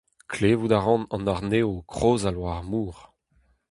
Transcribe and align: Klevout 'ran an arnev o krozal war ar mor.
Klevout 0.31 0.73
'ran 0.77 1.01
an 1.15 1.29
arnev 1.33 1.67
o 1.71 1.73
krozal 1.93 2.37
war 2.41 2.55
ar 2.59 2.65
mor. 2.71 2.97